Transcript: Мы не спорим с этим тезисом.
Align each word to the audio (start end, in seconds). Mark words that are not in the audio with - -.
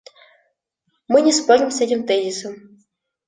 Мы 1.07 1.21
не 1.21 1.31
спорим 1.31 1.69
с 1.69 1.79
этим 1.79 2.07
тезисом. 2.07 2.55